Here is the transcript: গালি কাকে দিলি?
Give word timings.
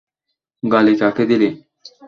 গালি 0.63 0.93
কাকে 1.01 1.23
দিলি? 1.29 1.49